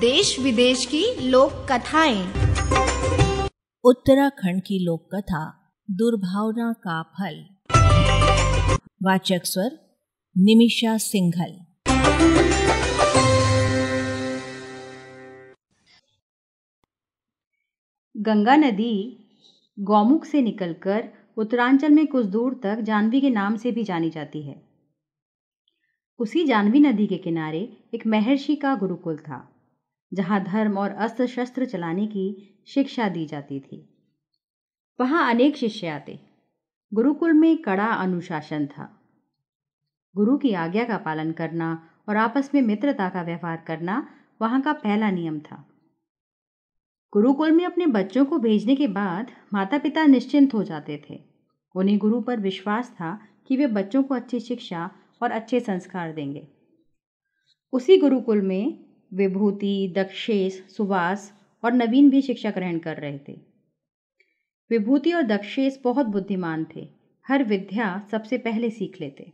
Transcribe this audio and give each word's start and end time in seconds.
देश 0.00 0.40
विदेश 0.40 0.86
की 0.86 1.30
लोक 1.30 1.50
कथाएँ। 1.52 2.22
उत्तराखंड 3.84 4.62
की 4.62 4.84
लोक 4.84 5.08
कथा 5.14 5.72
दुर्भावना 5.90 6.72
का 6.72 7.02
फल। 7.02 7.44
वाचक 9.02 9.40
स्वर 9.44 9.98
निमिषा 10.38 10.98
सिंघल। 10.98 11.52
गंगा 18.16 18.56
नदी 18.56 19.24
गौमुख 19.80 20.24
से 20.24 20.42
निकलकर 20.42 21.08
उत्तरांचल 21.36 21.90
में 21.90 22.06
कुछ 22.06 22.26
दूर 22.26 22.60
तक 22.62 22.80
जानवी 22.80 23.20
के 23.20 23.30
नाम 23.30 23.56
से 23.56 23.72
भी 23.72 23.84
जानी 23.84 24.10
जाती 24.10 24.42
है। 24.42 24.62
उसी 26.18 26.44
जानवी 26.44 26.80
नदी 26.80 27.06
के 27.06 27.16
किनारे 27.16 27.76
एक 27.94 28.06
महर्षि 28.06 28.56
का 28.56 28.74
गुरुकुल 28.74 29.16
था। 29.16 29.56
जहाँ 30.14 30.44
धर्म 30.44 30.78
और 30.78 30.90
अस्त्र 30.90 31.26
शस्त्र 31.26 31.66
चलाने 31.66 32.06
की 32.06 32.54
शिक्षा 32.66 33.08
दी 33.08 33.26
जाती 33.26 33.60
थी। 33.60 33.88
वहाँ 35.00 35.30
अनेक 35.30 35.56
शिष्य 35.56 35.88
आते। 35.88 36.20
गुरुकुल 36.94 37.32
में 37.32 37.62
कड़ा 37.62 37.86
अनुशासन 37.86 38.66
था। 38.66 39.00
गुरु 40.16 40.38
की 40.38 40.52
आज्ञा 40.52 40.84
का 40.84 40.96
पालन 40.96 41.32
करना 41.32 41.90
और 42.08 42.16
आपस 42.16 42.50
में 42.54 42.62
मित्रता 42.62 43.08
का 43.08 43.22
व्यवहार 43.22 43.64
करना 43.66 44.10
वहाँ 44.40 44.60
का 44.60 44.72
पहला 44.72 45.10
नियम 45.10 45.40
था। 45.40 45.66
गुरुकुल 47.12 47.52
में 47.52 47.64
अपने 47.64 47.86
बच्चों 47.86 48.24
को 48.24 48.38
भेजने 48.38 48.76
के 48.76 48.88
बाद 48.88 49.30
माता 49.52 49.78
पिता 49.78 50.06
निश्चिंत 50.06 50.54
हो 50.54 50.62
जाते 50.62 51.02
थे। 51.10 51.24
उन्हें 51.76 51.98
गुरु 51.98 52.20
पर 52.20 52.40
विश्वास 52.40 52.90
था 52.90 53.28
कि 53.46 53.56
वे 53.56 53.66
बच्चों 53.66 54.02
को 54.02 54.14
अच्छी 54.14 54.40
शिक्षा 54.40 54.90
और 55.22 55.30
अच्छे 55.30 55.60
संस्कार 55.60 56.12
देंगे। 56.12 56.48
उसी 57.72 57.96
गुरुकुल 57.96 58.42
में 58.42 58.89
विभूति, 59.14 59.92
दक्षेश, 59.96 60.66
सुवास 60.76 61.32
और 61.64 61.72
नवीन 61.72 62.10
भी 62.10 62.22
शिक्षा 62.22 62.50
ग्रहण 62.50 62.78
कर 62.78 62.96
रहे 62.96 63.18
थे। 63.18 63.32
विभूति 64.70 65.12
और 65.12 65.22
दक्षेश 65.22 65.80
बहुत 65.84 66.06
बुद्धिमान 66.06 66.66
थे। 66.76 66.88
हर 67.28 67.44
विद्या 67.44 68.08
सबसे 68.10 68.38
पहले 68.38 68.70
सीख 68.70 69.00
लेते। 69.00 69.32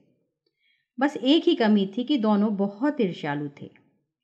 बस 1.00 1.16
एक 1.16 1.42
ही 1.44 1.54
कमी 1.54 1.92
थी 1.98 2.04
कि 2.04 2.18
दोनों 2.18 2.56
बहुत 2.56 3.00
ईर्ष्यालु 3.00 3.48
थे। 3.62 3.70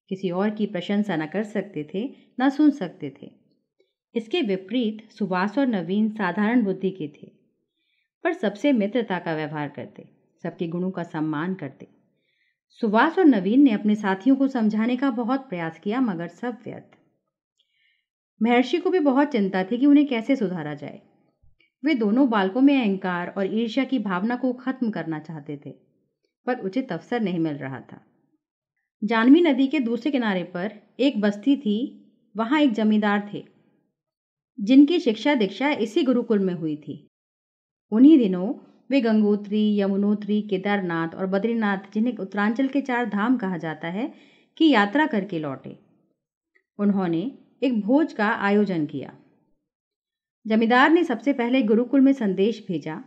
किसी 0.08 0.30
और 0.30 0.50
की 0.50 0.66
प्रशंसा 0.66 1.16
न 1.16 1.26
कर 1.26 1.44
सकते 1.44 1.90
थे, 1.94 2.14
न 2.40 2.48
सुन 2.48 2.70
सकते 2.70 3.14
थे। 3.22 3.32
इसके 4.14 4.42
विपरीत 4.42 5.12
सुभाष 5.12 5.58
और 5.58 5.66
नवीन 5.66 6.10
साधारण 6.10 6.64
बुद्धि 6.64 6.90
के 6.90 7.08
थे। 7.08 7.30
पर 8.24 8.32
सबसे 8.32 8.72
मित्रता 8.72 9.18
का 9.18 9.34
व्यवहार 9.34 9.68
करते, 9.68 10.04
सबके 10.42 10.68
गुणों 10.68 10.90
का 10.90 11.02
सम्मान 11.02 11.54
करते। 11.54 12.01
सुभाष 12.80 13.18
और 13.18 13.24
नवीन 13.24 13.62
ने 13.62 13.70
अपने 13.70 13.94
साथियों 13.94 14.36
को 14.36 14.48
समझाने 14.48 14.96
का 14.96 15.10
बहुत 15.10 15.48
प्रयास 15.48 15.78
किया, 15.78 16.00
मगर 16.00 16.28
सब 16.28 16.58
व्यर्थ। 16.64 16.96
महर्षि 18.42 18.78
को 18.78 18.90
भी 18.90 18.98
बहुत 18.98 19.28
चिंता 19.28 19.64
थी 19.64 19.78
कि 19.78 19.86
उन्हें 19.86 20.06
कैसे 20.06 20.36
सुधारा 20.36 20.74
जाए। 20.74 21.00
वे 21.84 21.94
दोनों 21.94 22.28
बालकों 22.30 22.60
में 22.60 22.74
अहंकार 22.82 23.34
और 23.38 23.54
ईर्ष्या 23.54 23.84
की 23.84 23.98
भावना 23.98 24.36
को 24.36 24.52
खत्म 24.52 24.90
करना 24.90 25.18
चाहते 25.18 25.60
थे, 25.66 25.70
पर 26.46 26.58
उचित 26.58 26.92
अवसर 26.92 27.20
नहीं 27.20 27.38
मिल 27.38 27.54
रहा 27.54 27.80
था। 27.80 28.00
जानवी 29.04 29.40
नदी 29.40 29.66
के 29.66 29.80
दूसरे 29.80 30.12
किनारे 30.12 30.44
पर 30.44 30.72
एक 31.00 31.20
बस्ती 31.20 31.56
थी, 31.56 31.78
वहाँ 32.36 32.60
एक 32.60 32.72
जमींदार 32.72 33.30
थे, 33.34 33.44
जिनकी 34.60 35.00
शिक्षा 35.00 35.34
दीक्षा 35.34 35.70
इसी 35.70 36.02
गुरुकुल 36.02 36.38
में 36.38 36.54
हुई 36.54 36.76
थी। 36.76 37.10
उन्हीं 37.92 38.18
दिनों 38.18 38.54
वे 38.92 39.00
गंगोत्री 39.00 39.80
यमुनोत्री, 39.80 40.42
केदारनाथ 40.42 41.08
और 41.08 41.26
बद्रीनाथ, 41.26 41.78
जिन्हें 41.94 42.16
उत्तरांचल 42.16 42.68
के 42.68 42.80
चार 42.80 43.08
धाम 43.08 43.36
कहा 43.36 43.56
जाता 43.56 43.88
है, 43.88 44.14
की 44.56 44.70
यात्रा 44.70 45.06
करके 45.06 45.38
लौटे। 45.38 45.78
उन्होंने 46.78 47.38
एक 47.62 47.80
भोज 47.80 48.12
का 48.12 48.28
आयोजन 48.28 48.86
किया। 48.86 49.14
जमींदार 50.46 50.90
ने 50.90 51.04
सबसे 51.04 51.32
पहले 51.32 51.62
गुरुकुल 51.62 52.00
में 52.00 52.12
संदेश 52.12 52.64
भेजा। 52.68 53.04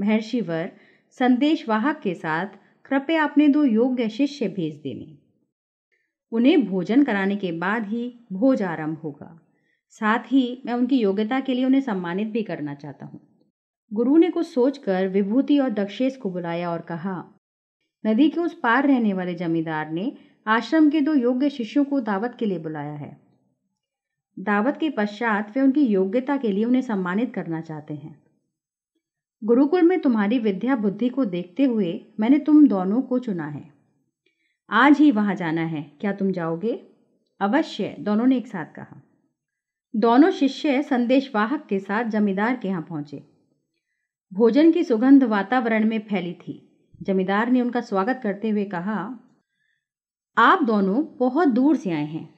महर्षि 0.00 0.40
वर 0.40 0.72
संदेश 1.10 1.68
वाहक 1.68 2.00
के 2.00 2.14
साथ, 2.14 2.46
कृपया 2.84 3.24
अपने 3.24 3.48
दो 3.48 3.64
योग्य 3.64 4.08
शिष्य 4.08 4.48
भेज 4.48 4.74
देने। 4.74 5.18
उन्हें 6.32 6.66
भोजन 6.66 7.04
कराने 7.04 7.36
के 7.36 7.52
बाद 7.52 7.86
ही 7.86 8.26
भोज 8.32 8.62
आरंभ 8.62 8.98
होगा। 8.98 9.40
साथ 9.90 10.18
ही 10.18 10.62
मैं 10.66 10.74
उनकी 10.74 10.98
योग्यता 10.98 11.40
के 11.40 11.54
लिए 11.54 11.64
उन्हें 11.64 11.80
सम्मानित 11.80 12.28
भी 12.28 12.42
करना 12.42 12.74
चाहता 12.74 13.06
हूँ। 13.06 13.31
गुरु 13.92 14.16
ने 14.16 14.30
कुछ 14.30 14.46
सोचकर 14.46 15.08
विभूति 15.08 15.58
और 15.58 15.70
दक्षेश 15.70 16.16
को 16.16 16.30
बुलाया 16.30 16.70
और 16.70 16.80
कहा, 16.80 17.24
नदी 18.06 18.30
के 18.30 18.40
उस 18.40 18.60
पार 18.62 18.86
रहने 18.86 19.12
वाले 19.12 19.34
जमींदार 19.34 19.90
ने 19.90 20.16
आश्रम 20.46 20.90
के 20.90 21.00
दो 21.00 21.14
योग्य 21.14 21.50
शिष्यों 21.50 21.84
को 21.84 22.00
दावत 22.00 22.36
के 22.38 22.46
लिए 22.46 22.58
बुलाया 22.58 22.92
है। 22.92 23.20
दावत 24.38 24.76
के 24.76 24.90
पश्चात 24.90 25.56
वे 25.56 25.62
उनकी 25.62 25.86
योग्यता 25.86 26.36
के 26.36 26.52
लिए 26.52 26.64
उन्हें 26.64 26.82
सम्मानित 26.82 27.34
करना 27.34 27.60
चाहते 27.60 27.94
हैं। 27.94 28.22
गुरुकुल 29.44 29.82
में 29.82 30.00
तुम्हारी 30.00 30.38
विद्या 30.38 30.76
बुद्धि 30.76 31.08
को 31.08 31.24
देखते 31.24 31.64
हुए 31.64 32.06
मैंने 32.20 32.38
तुम 32.38 32.66
दोनों 32.68 33.02
को 33.02 33.18
चुना 33.18 33.46
है। 33.46 33.72
आज 34.70 34.98
ही 34.98 35.10
वहाँ 35.10 35.34
जाना 35.34 35.62
है। 35.62 35.92
क्या 36.00 36.12
तुम 36.12 36.32
जाओगे? 36.32 36.72
अवश्य, 37.40 37.96
दोनों 37.98 38.26
ने 38.26 38.36
एक 38.36 38.46
साथ 38.46 38.66
कहा। 38.66 39.02
दोनों 39.96 40.30
शिष्य 40.30 40.82
संदेशवाहक 40.82 41.66
के 41.66 41.78
साथ 41.78 42.04
जमींदार 42.04 42.56
के 42.56 42.68
यहाँ 42.68 42.82
पहुँचे। 42.82 43.31
भोजन 44.34 44.72
की 44.72 44.84
सुगंध 44.84 45.24
वातावरण 45.24 45.88
में 45.88 46.00
फैली 46.00 46.32
थी। 46.32 46.84
जमींदार 47.02 47.50
ने 47.50 47.60
उनका 47.60 47.80
स्वागत 47.80 48.20
करते 48.22 48.48
हुए 48.48 48.64
कहा, 48.64 49.18
आप 50.38 50.62
दोनों 50.62 51.16
बहुत 51.16 51.48
दूर 51.48 51.76
से 51.76 51.90
आए 51.90 52.04
हैं। 52.04 52.34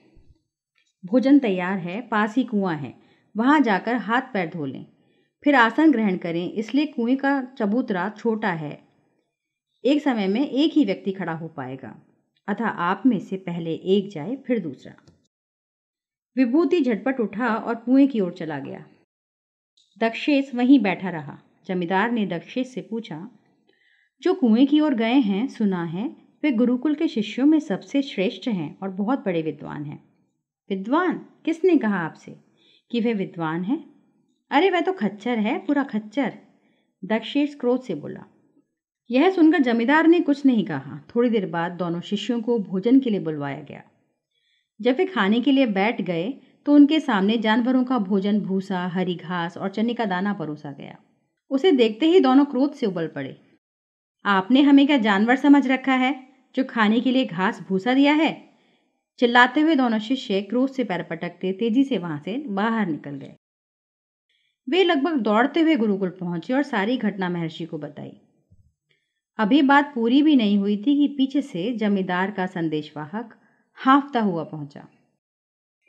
भोजन 1.07 1.39
तैयार 1.39 1.79
है, 1.79 2.01
पास 2.01 2.37
ही 2.37 2.45
कुआँ 2.45 2.77
है। 2.77 2.95
वहाँ 3.37 3.61
जाकर 3.61 3.95
हाथ 3.95 4.21
पैर 4.21 4.49
धो 4.49 4.67
लें। 4.67 4.87
फिर 5.45 5.55
आसन 5.55 5.93
ग्रहण 5.93 6.17
करें, 6.17 6.53
इसलिए 6.53 6.87
कुएँ 6.87 7.17
का 7.17 7.43
चबूतरा 7.43 8.09
छोटा 8.09 8.51
है। 8.51 8.85
एक 9.85 10.03
समय 10.03 10.29
में 10.29 10.51
एक 10.51 10.73
ही 10.73 10.85
व्यक्ति 10.85 11.13
खड़ा 11.13 11.33
हो 11.33 11.49
पाएगा। 11.49 12.03
अतः 12.49 12.67
आप 12.67 13.03
में 13.07 13.19
से 13.19 13.37
पहले 13.37 13.75
एक 13.75 14.11
जाए, 14.11 14.37
फिर 14.37 14.59
दूसरा। 14.59 14.95
विभूति 16.37 16.81
झटपट 16.81 17.21
उठा 17.21 17.55
और 17.55 17.75
कुएँ 17.75 18.07
की 18.07 18.21
ओर 18.21 18.33
चला 18.33 18.59
गया। 18.59 18.85
दक्षेश 19.99 20.55
वहीं 20.55 20.81
बैठा 20.81 21.11
रहा। 21.11 21.39
जमींदार 21.69 22.11
ने 22.11 22.27
दक्षेश 22.27 22.67
से 22.67 22.81
पूछा, 22.81 23.29
जो 24.23 24.35
कुएँ 24.35 24.67
की 24.67 24.81
ओर 24.81 24.95
गए 24.95 25.15
हैं, 25.15 25.49
सुना 25.49 25.85
है, 25.85 26.17
वे 26.43 26.51
गुरुकुल 26.53 26.95
के 26.95 27.09
शिष्यों 27.09 27.47
में 27.47 27.59
सबसे 27.59 28.03
श्रेष्ठ 28.03 28.49
हैं 28.49 28.79
और 28.83 28.89
बहुत 28.89 29.19
बड़े 29.19 29.43
विद्वान 29.43 29.85
हैं। 29.85 30.05
विद्वान? 30.71 31.27
किसने 31.45 31.77
कहा 31.77 31.99
आपसे 31.99 32.37
कि 32.91 33.01
वे 33.01 33.15
विद्वान 33.15 33.65
हैं? 33.65 33.95
अरे, 34.51 34.71
वह 34.71 34.81
तो 34.81 34.93
खच्चर 34.93 35.39
है, 35.39 35.59
पूरा 35.59 35.83
खच्चर 35.83 36.39
दक्षेश 37.05 37.55
क्रोध 37.55 37.83
से 37.83 37.95
बोला। 37.95 38.25
यह 39.11 39.31
सुनकर 39.31 39.59
जमींदार 39.59 40.07
ने 40.07 40.21
कुछ 40.21 40.47
नहीं 40.47 40.65
कहा। 40.65 41.07
थोड़ी 41.17 41.31
देर 41.31 41.47
बाद 41.47 41.73
दोनों 41.73 42.01
शिष्यों 42.01 42.41
को 42.41 42.59
भोजन 42.59 43.01
के 43.01 43.11
लिए 43.11 43.21
बुलवाया 43.21 43.61
गया। 43.61 43.83
जब 44.81 44.97
वे 44.97 45.07
खाने 45.07 45.41
के 45.41 45.53
लिए 45.53 45.67
बैठ 45.67 46.03
गए 46.03 46.33
तो 46.67 46.75
उनके 46.75 47.01
सामने 47.01 47.37
जानवरों 47.37 47.85
का 47.85 47.99
भोजन, 47.99 48.41
भूसा, 48.41 48.87
हरी 48.87 49.15
घास 49.15 49.57
और 49.57 49.69
चने 49.69 49.95
का 49.95 50.05
दाना 50.05 50.33
परोसा 50.33 50.73
गया। 50.73 50.99
उसे 51.55 51.73
देखते 51.73 52.07
ही 52.07 52.21
दोनों 52.21 52.45
क्रोध 52.45 52.73
से 52.75 52.87
उबल 52.87 53.07
पड़े। 53.07 53.41
आपने 54.25 54.63
हमें 54.63 54.87
क्या 54.87 54.97
जानवर 54.97 55.37
समझ 55.37 55.67
रखा 55.69 55.93
है, 55.93 56.27
जो 56.57 56.65
खाने 56.65 57.01
के 57.01 57.11
लिए 57.11 57.25
घास 57.25 57.61
भूसा 57.69 57.95
दिया 57.95 58.15
है? 58.15 58.55
चिल्लाते 59.19 59.61
हुए 59.61 59.75
दोनों 59.75 59.99
शिष्य 59.99 60.43
क्रोध 60.43 60.71
से 60.71 60.85
पैर 60.85 61.03
पटकते 61.03 61.53
तेज़ी 61.53 61.85
से 61.85 61.99
वहाँ 61.99 62.19
से 62.19 62.45
बाहर 62.49 62.87
निकल 62.87 63.11
गए। 63.11 63.35
वे 64.69 64.85
लगभग 64.85 65.17
दौड़ते 65.17 65.61
हुए 65.61 65.77
गुरुकुल 65.77 66.09
पहुँचे 66.09 66.53
और 66.53 66.63
सारी 66.63 66.97
घटना 66.97 67.29
महर्षि 67.29 67.65
को 67.65 67.79
बताई। 67.79 68.21
अभी 69.39 69.63
बात 69.63 69.93
पूरी 69.95 70.23
भी 70.23 70.37
नहीं 70.37 70.59
हुई 70.59 70.77
थी 70.77 70.97
कि 70.97 71.15
पीछे 71.19 71.43
से 71.43 71.73
जमींदार 71.73 72.31
का 72.31 72.47
संदेशवाहक 72.47 73.35
हाफता 73.75 74.21
हुआ 74.21 74.45
पहुँचा। 74.45 74.89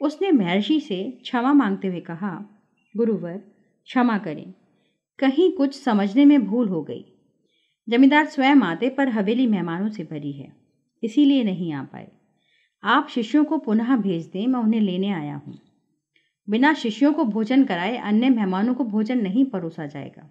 उसने 0.02 0.32
महर्षि 0.32 0.80
से 0.80 1.20
क्षमा 1.22 1.54
मांगते 1.54 1.88
हुए 1.88 2.00
कहा, 2.00 2.46
गुरुवर, 2.98 3.38
क्षमा 3.86 4.18
करें। 4.18 4.54
कहीं 5.20 5.52
कुछ 5.52 5.76
समझने 5.76 6.26
में 6.26 6.46
भूल 6.46 6.68
हो 6.70 6.82
गई। 6.84 7.04
जमींदार 7.88 8.26
स्वयं 8.26 8.62
आते 8.64 8.90
पर 8.90 9.10
हवेली 9.10 9.48
मेहमानों 9.48 9.90
से 9.90 10.04
भरी 10.04 10.32
है, 10.32 10.52
इसीलिए 11.04 11.44
नहीं 11.44 11.72
आ 11.74 11.84
पाए। 11.84 12.08
आप 12.84 13.08
शिष्यों 13.10 13.44
को 13.44 13.58
पुनः 13.58 13.96
भेज 13.98 14.26
दें, 14.26 14.48
मैं 14.48 14.60
उन्हें 14.60 14.82
लेने 14.82 15.12
आया 15.12 15.36
हूँ। 15.36 15.58
बिना 16.48 16.74
शिष्यों 16.74 17.12
को 17.14 17.24
भोजन 17.26 17.64
कराए 17.64 17.98
अन्य 17.98 18.30
मेहमानों 18.30 18.74
को 18.74 18.84
भोजन 18.84 19.22
नहीं 19.22 19.46
परोसा 19.46 19.86
जाएगा। 19.86 20.30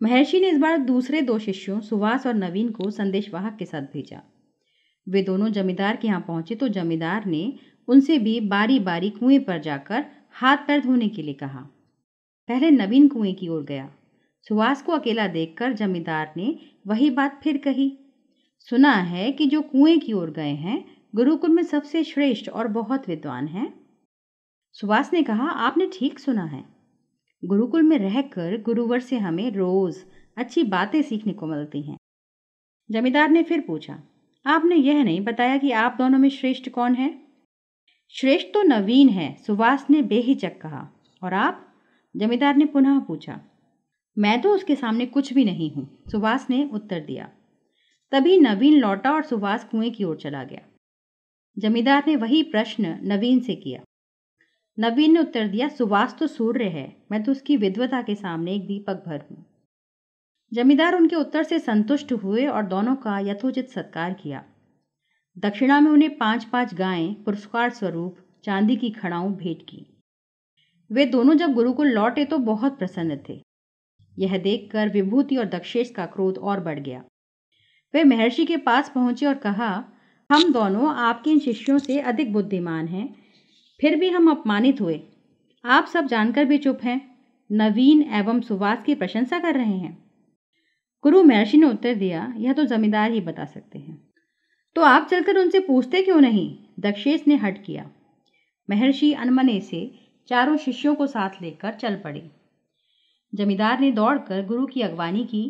महर्षि 0.00 0.40
ने 0.40 0.48
इस 0.48 0.58
बार 0.58 0.78
दूसरे 0.78 1.20
दो 1.22 1.38
शिष्यों, 1.38 1.80
सुवास 1.80 2.26
और 2.26 2.34
नवीन 2.34 2.70
को 2.70 2.90
संदेशवाहक 2.90 3.56
के 3.58 3.64
साथ 3.64 3.82
भेजा। 3.82 4.22
वे 5.06 5.22
दोनों 5.22 5.48
जमींदार 5.48 5.96
के 5.96 6.08
यहाँ 6.08 6.20
पहुँचे 6.20 6.54
तो 6.54 6.68
जमींदार 6.68 7.26
ने 7.26 7.52
उनसे 7.88 8.18
भी 8.18 8.38
बारी 8.40 8.78
बारी 8.80 9.10
कुएँ 9.10 9.38
पर 9.38 9.60
जाकर 9.60 10.04
हाथ 10.32 10.56
पैर 10.56 10.80
धोने 10.80 11.08
के 11.08 11.22
लिए 11.22 11.34
कहा। 11.34 11.66
पहले 12.48 12.70
नवीन 12.70 13.08
कुएँ 13.08 13.32
की 13.32 13.48
ओर 13.48 13.62
गया। 13.64 13.90
सुहास 14.46 14.82
को 14.82 14.92
अकेला 14.92 15.26
देखकर 15.26 15.72
जमींदार 15.72 16.32
ने 16.36 16.58
वही 16.86 17.10
बात 17.10 17.40
फिर 17.42 17.56
कही। 17.56 17.98
सुना 18.58 18.92
है 18.92 19.32
कि 19.32 19.46
जो 19.46 19.62
कुएँ 19.62 19.98
की 19.98 20.12
ओर 20.12 20.30
गए 20.30 20.54
हैं, 20.54 20.84
गुरुकुल 21.14 21.50
में 21.50 21.62
सबसे 21.62 22.04
श्रेष्ठ 22.04 22.48
और 22.48 22.68
बहुत 22.68 23.08
विद्वान 23.08 23.48
हैं। 23.48 23.72
सुभाष 24.72 25.12
ने 25.12 25.22
कहा, 25.22 25.48
आपने 25.48 25.90
ठीक 25.92 26.18
सुना 26.18 26.44
है। 26.44 26.64
गुरुकुल 27.44 27.82
में 27.82 27.98
रहकर 27.98 28.60
गुरुवर 28.62 29.00
से 29.00 29.18
हमें 29.18 29.50
रोज 29.50 29.96
अच्छी 30.36 30.62
बातें 30.62 31.02
सीखने 31.02 31.32
को 31.32 31.46
मिलती 31.46 31.82
हैं। 31.82 31.96
जमींदार 32.90 33.30
ने 33.30 33.42
फिर 33.42 33.60
पूछा, 33.60 33.98
आपने 34.46 34.76
यह 34.76 35.04
नहीं 35.04 35.20
बताया 35.20 35.56
कि 35.58 35.70
आप 35.70 35.96
दोनों 35.98 36.18
में 36.18 36.28
श्रेष्ठ 36.28 36.68
कौन 36.68 36.94
है? 36.94 37.22
श्रेष्ठ 38.08 38.46
तो 38.54 38.62
नवीन 38.62 39.08
है 39.08 39.34
सुभाष 39.46 39.84
ने 39.90 40.02
बेहिचक 40.02 40.60
कहा, 40.60 40.88
और 41.22 41.34
आप? 41.34 41.68
जमींदार 42.14 42.56
ने 42.56 42.64
पुनः 42.64 42.98
पूछा, 43.00 43.40
मैं 44.16 44.40
तो 44.42 44.54
उसके 44.54 44.74
सामने 44.76 45.06
कुछ 45.06 45.32
भी 45.32 45.44
नहीं 45.44 45.70
हूँ, 45.74 45.88
सुभाष 46.12 46.46
ने 46.50 46.68
उत्तर 46.72 47.00
दिया। 47.00 47.28
तभी 48.12 48.38
नवीन 48.38 48.74
लौटा 48.74 49.12
और 49.12 49.22
सुभाष 49.22 49.64
कुएँ 49.64 49.90
की 49.90 50.04
ओर 50.04 50.16
चला 50.16 50.42
गया। 50.44 50.60
जमींदार 51.56 52.04
ने 52.06 52.16
वही 52.16 52.42
प्रश्न 52.42 52.98
नवीन 53.02 53.40
से 53.40 53.54
किया। 53.54 53.82
नवीन 54.78 55.12
ने 55.12 55.20
उत्तर 55.20 55.48
दिया, 55.48 55.68
सुभाष 55.68 56.14
तो 56.18 56.26
सूर्य 56.26 56.64
है, 56.64 56.96
मैं 57.12 57.22
तो 57.24 57.32
उसकी 57.32 57.56
विद्वता 57.56 58.02
के 58.02 58.14
सामने 58.14 58.54
एक 58.54 58.66
दीपक 58.66 59.02
भर 59.06 59.24
हूँ। 59.30 59.44
जमींदार 60.52 60.96
उनके 60.96 61.16
उत्तर 61.16 61.42
से 61.42 61.58
संतुष्ट 61.58 62.12
हुए 62.12 62.46
और 62.46 62.62
दोनों 62.62 62.94
का 62.96 63.18
यथोचित 63.18 63.68
सत्कार 63.68 64.12
किया। 64.12 64.44
दक्षिणा 65.36 65.80
में 65.80 65.90
उन्हें 65.90 66.16
पाँच 66.18 66.44
पाँच 66.44 66.74
गायें, 66.74 67.22
पुरस्कार 67.24 67.70
स्वरूप, 67.70 68.16
चांदी 68.44 68.76
की 68.76 68.90
खड़ाऊं 68.90 69.32
भेंट 69.34 69.62
की। 69.62 69.86
वे 70.92 71.06
दोनों 71.06 71.34
जब 71.34 71.52
गुरुकुल 71.52 71.88
लौटे 71.88 72.24
तो 72.24 72.38
बहुत 72.38 72.78
प्रसन्न 72.78 73.20
थे। 73.28 73.42
यह 74.18 74.38
देखकर 74.38 74.88
विभूति 74.88 75.36
और 75.36 75.44
दक्षेश 75.44 75.90
का 75.90 76.06
क्रोध 76.06 76.38
और 76.38 76.60
बढ़ 76.60 76.78
गया। 76.78 77.04
वे 77.94 78.04
महर्षि 78.04 78.44
के 78.44 78.56
पास 78.56 78.92
पहुँचे 78.94 79.26
और 79.26 79.34
कहा, 79.34 79.84
हम 80.32 80.52
दोनों 80.52 80.94
आपके 80.94 81.30
इन 81.30 81.38
शिष्यों 81.38 81.78
से 81.78 82.00
अधिक 82.00 82.32
बुद्धिमान 82.32 82.88
हैं। 82.88 83.14
फिर 83.80 83.96
भी 83.96 84.08
हम 84.08 84.30
अपमानित 84.30 84.80
हुए। 84.80 85.02
आप 85.64 85.86
सब 85.86 86.06
जानकर 86.06 86.44
भी 86.44 86.58
चुप 86.58 86.78
हैं। 86.82 87.26
नवीन 87.52 88.02
एवं 88.02 88.40
सुवास 88.40 88.82
की 88.82 88.94
प्रशंसा 88.94 89.38
कर 89.38 89.54
रहे 89.54 89.78
हैं। 89.78 90.10
गुरु 91.02 91.22
महर्षि 91.22 91.58
ने 91.58 91.66
उत्तर 91.66 91.94
दिया, 91.94 92.34
यह 92.36 92.52
तो 92.52 92.64
जमींदार 92.64 93.10
ही 93.10 93.20
बता 93.20 93.44
सकते 93.44 93.78
हैं। 93.78 94.08
तो 94.74 94.82
आप 94.82 95.08
चलकर 95.10 95.38
उनसे 95.38 95.60
पूछते 95.60 96.02
क्यों 96.02 96.20
नहीं? 96.20 96.58
दक्षेश 96.80 97.26
ने 97.26 97.36
हट 97.36 97.64
किया। 97.64 97.90
महर्षि 98.70 99.12
अनमने 99.12 99.60
से 99.60 99.98
चारों 100.28 100.56
शिष्यों 100.56 100.94
को 100.94 101.06
साथ 101.06 101.30
लेकर 101.42 101.74
चल 101.74 101.96
पड़े। 101.96 102.30
जमींदार 103.34 103.80
ने 103.80 103.90
दौड़कर 103.90 104.46
गुरु 104.46 104.66
की 104.66 104.82
अगवानी 104.82 105.24
की 105.24 105.44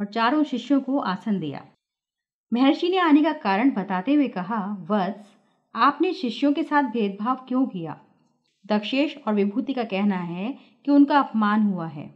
और 0.00 0.06
चारों 0.06 0.44
शिष्यों 0.44 0.80
को 0.80 0.98
आसन 0.98 1.40
दिया। 1.40 1.64
महर्षि 2.52 2.88
ने 2.88 2.98
आने 2.98 3.22
का 3.22 3.32
कारण 3.32 3.70
बताते 3.70 4.14
हुए 4.14 4.28
कहा, 4.28 4.86
वत्स, 4.90 5.36
आपने 5.74 6.12
शिष्यों 6.12 6.52
के 6.52 6.62
साथ 6.62 6.82
भेदभाव 6.82 7.44
क्यों 7.48 7.66
किया? 7.66 8.00
दक्षेश 8.66 9.16
और 9.26 9.34
विभूति 9.34 9.72
का 9.72 9.84
कहना 9.84 10.16
है 10.16 10.58
कि 10.84 10.90
उनका 10.90 11.18
अपमान 11.18 11.62
हुआ 11.62 11.86
है। 11.86 12.14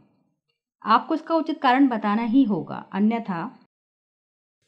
आपको 0.85 1.15
इसका 1.15 1.35
उचित 1.35 1.61
कारण 1.61 1.87
बताना 1.87 2.23
ही 2.23 2.43
होगा, 2.43 2.85
अन्यथा 2.93 3.59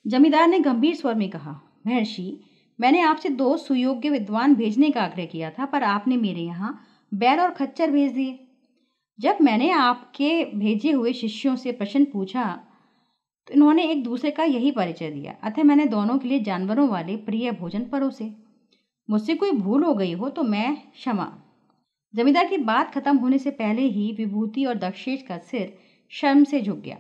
जमींदार 0.08 0.48
ने 0.48 0.60
गंभीर 0.60 0.96
स्वर 0.96 1.16
में 1.16 1.30
कहा, 1.30 1.60
महर्षि, 1.88 2.40
मैंने 2.80 3.02
आपसे 3.02 3.30
दो 3.30 3.58
सुयोग्य 3.58 4.10
विद्वान 4.10 4.56
भेजने 4.56 4.92
का 4.92 5.02
आग्रह 5.02 5.26
किया 5.26 5.50
था, 5.50 5.66
पर 5.66 5.84
आपने 5.84 6.18
मेरे 6.18 6.42
यहाँ 6.42 6.80
बैल 7.12 7.40
और 7.40 7.52
खच्चर 7.52 7.92
भेज 7.92 8.12
दिए। 8.12 8.40
जब 9.20 9.38
मैंने 9.42 9.70
आपके 9.72 10.44
भेजे 10.56 10.92
हुए 10.92 11.14
शिष्यों 11.14 11.56
से 11.56 11.72
प्रश्न 11.72 12.06
पूछा 12.06 12.44
तो 13.48 13.54
इन्होंने 13.54 13.84
एक 13.84 14.04
दूसरे 14.04 14.32
का 14.32 14.44
यही 14.44 14.72
परिचय 14.72 15.10
दिया। 15.12 15.36
अतः 15.44 15.64
मैंने 15.64 15.86
दोनों 15.86 16.18
के 16.18 16.28
लिए 16.28 16.40
जानवरों 16.40 16.88
वाले 16.90 17.16
प्रिय 17.18 17.52
भोजन 17.52 17.86
परोसे। 17.86 18.32
मुझसे 19.10 19.36
कोई 19.36 19.52
भूल 19.52 19.84
हो 19.84 19.94
गई 19.94 20.14
हो 20.14 20.30
तो 20.30 20.44
मैं 20.44 20.76
क्षमा। 20.92 21.32
जमींदार 22.14 22.46
की 22.46 22.58
बात 22.58 22.94
खत्म 22.94 23.16
होने 23.18 23.38
से 23.38 23.52
पहले 23.52 23.82
ही 23.82 24.12
विभूति 24.12 24.66
और 24.66 24.78
दक्षेश 24.78 25.22
का 25.22 25.38
सिर 25.40 25.78
शर्म 26.12 26.44
से 26.44 26.62
झुक 26.62 26.78
गया। 26.78 26.98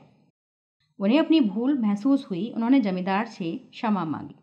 उन्हें 0.99 1.19
अपनी 1.19 1.39
भूल 1.41 1.77
महसूस 1.79 2.25
हुई। 2.29 2.49
उन्होंने 2.55 2.79
जमींदार 2.79 3.25
से 3.25 3.51
क्षमा 3.71 4.05
मांगी। 4.05 4.35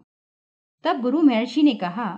तब 0.84 1.00
गुरु 1.00 1.22
महर्षि 1.22 1.62
ने 1.62 1.74
कहा, 1.74 2.08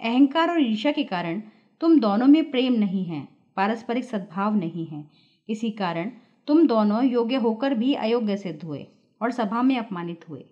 अहंकार 0.00 0.50
और 0.50 0.60
ईर्षा 0.62 0.92
के 0.92 1.04
कारण 1.04 1.42
तुम 1.80 2.00
दोनों 2.00 2.26
में 2.26 2.50
प्रेम 2.50 2.72
नहीं 2.72 3.04
है, 3.04 3.28
पारस्परिक 3.56 4.04
सद्भाव 4.04 4.56
नहीं 4.56 4.86
है। 4.86 5.10
इसी 5.48 5.70
कारण 5.70 6.10
तुम 6.46 6.66
दोनों 6.66 7.04
योग्य 7.04 7.36
होकर 7.36 7.74
भी 7.74 7.94
अयोग्य 7.94 8.36
सिद्ध 8.36 8.64
हुए 8.64 8.86
और 9.22 9.30
सभा 9.30 9.62
में 9.62 9.78
अपमानित 9.78 10.28
हुए। 10.28 10.46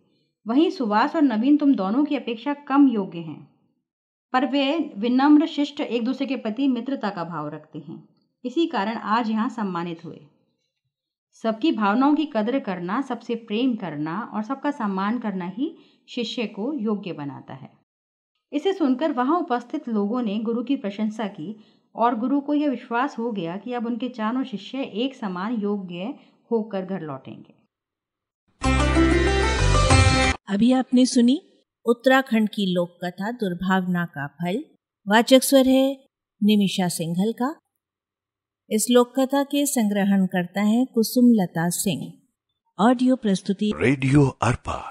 वहीं 0.47 0.71
सुवास 0.71 1.17
और 1.17 1.23
नवीन 1.23 1.57
तुम 1.57 1.75
दोनों 1.75 2.05
की 2.05 2.17
अपेक्षा 2.17 2.55
कम 2.55 2.89
योग्य 2.89 3.19
हैं। 3.19 3.55
पर 4.33 4.47
वे 4.47 4.93
विनम्र, 4.99 5.47
शिष्ट 5.47 5.81
एक 5.81 6.05
दूसरे 6.05 6.27
के 6.27 6.37
प्रति 6.37 6.69
मित्रता 6.69 7.11
का 7.11 7.25
भाव 7.25 7.49
रखते 7.49 7.79
हैं। 7.79 8.09
इसी 8.45 8.67
कारण 8.67 8.95
आज 8.95 9.31
यहाँ 9.31 9.49
सम्मानित 9.49 10.05
हुए। 10.05 10.21
सबकी 11.33 11.73
भावनाओं 11.73 12.15
की 12.15 12.27
कदर 12.27 12.59
करना, 12.59 13.01
सबसे 13.01 13.35
प्रेम 13.35 13.75
करना 13.75 14.31
और 14.35 14.43
सबका 14.43 14.71
सम्मान 14.71 15.19
करना 15.19 15.47
ही 15.47 15.77
शिष्य 16.09 16.47
को 16.47 16.73
योग्य 16.73 17.13
बनाता 17.13 17.55
है। 17.55 17.84
इसे 18.55 18.73
सुनकर 18.73 19.13
वहाँ 19.13 19.39
उपस्थित 19.39 19.89
लोगों 19.89 20.23
ने 20.23 20.39
गुरु 20.39 20.63
की 20.63 20.77
प्रशंसा 20.77 21.27
की 21.27 21.65
और 21.95 22.15
गुरु 22.15 22.41
को 22.41 22.55
यह 22.55 22.71
विश्वास 22.71 23.19
हो 23.19 23.33
गया 23.33 23.57
कि 23.57 23.73
अब 23.73 23.87
उनके 23.87 24.09
चारों 24.09 24.45
शिष्य 24.45 24.83
एक 24.83 25.15
समान 25.15 25.55
योग्य 25.55 26.15
होकर 26.51 26.85
घर 26.85 27.01
लौटेंगे। 27.01 27.55
अभी 30.49 30.73
आपने 30.73 31.07
सुनी 31.07 31.41
उत्तराखंड 31.87 32.49
की 32.49 32.73
लोक 32.75 32.99
कथा 33.05 33.31
दुर्भावना 33.33 34.05
का 34.05 34.27
फल। 34.27 34.65
वाचक 35.09 35.43
स्वर 35.43 35.67
है 35.67 36.05
निमिषा 36.43 36.89
सिंघल 36.89 37.33
का। 37.33 37.55
इस 38.71 38.87
लोक 38.91 39.13
कथा 39.21 39.43
के 39.43 39.67
संग्रहण 39.67 40.27
करता 40.27 40.63
है 40.63 40.85
कुसुम 40.85 41.33
लता 41.33 41.69
सिंह। 41.69 42.13
ऑडियो 42.79 43.17
प्रस्तुति 43.17 43.73
रेडियो 43.77 44.27
अर्पा। 44.43 44.91